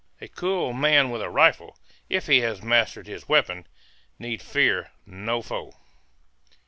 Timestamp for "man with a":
0.73-1.29